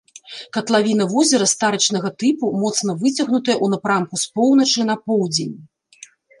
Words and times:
Катлавіна 0.55 1.05
возера 1.11 1.47
старычнага 1.51 2.09
тыпу, 2.23 2.45
моцна 2.63 2.97
выцягнутая 3.05 3.55
ў 3.63 3.77
напрамку 3.77 4.15
з 4.25 4.35
поўначы 4.35 4.81
на 4.91 4.95
поўдзень. 5.07 5.57